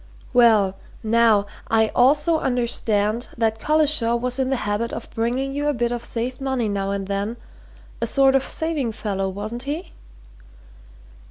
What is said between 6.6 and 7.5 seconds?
now and then